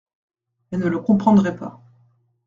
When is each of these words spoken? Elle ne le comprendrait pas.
Elle 0.71 0.79
ne 0.79 0.87
le 0.87 0.97
comprendrait 0.97 1.55
pas. 1.55 1.79